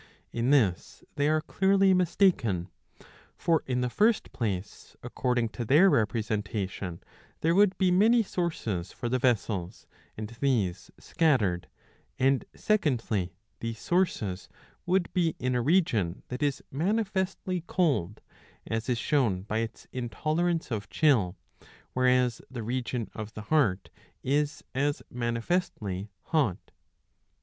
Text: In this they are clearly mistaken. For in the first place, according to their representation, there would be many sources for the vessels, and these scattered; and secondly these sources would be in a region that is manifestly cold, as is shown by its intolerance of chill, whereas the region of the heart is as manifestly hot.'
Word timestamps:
In 0.31 0.49
this 0.49 1.03
they 1.13 1.29
are 1.29 1.41
clearly 1.41 1.93
mistaken. 1.93 2.69
For 3.37 3.61
in 3.67 3.81
the 3.81 3.89
first 3.91 4.31
place, 4.31 4.95
according 5.03 5.49
to 5.49 5.63
their 5.63 5.91
representation, 5.91 7.03
there 7.41 7.53
would 7.53 7.77
be 7.77 7.91
many 7.91 8.23
sources 8.23 8.91
for 8.91 9.09
the 9.09 9.19
vessels, 9.19 9.85
and 10.17 10.27
these 10.27 10.89
scattered; 10.99 11.67
and 12.17 12.45
secondly 12.55 13.35
these 13.59 13.77
sources 13.77 14.49
would 14.87 15.13
be 15.13 15.35
in 15.37 15.53
a 15.53 15.61
region 15.61 16.23
that 16.29 16.41
is 16.41 16.63
manifestly 16.71 17.61
cold, 17.67 18.21
as 18.65 18.89
is 18.89 18.97
shown 18.97 19.43
by 19.43 19.59
its 19.59 19.85
intolerance 19.91 20.71
of 20.71 20.89
chill, 20.89 21.35
whereas 21.93 22.41
the 22.49 22.63
region 22.63 23.07
of 23.13 23.35
the 23.35 23.41
heart 23.51 23.91
is 24.23 24.63
as 24.73 25.03
manifestly 25.11 26.09
hot.' 26.23 26.71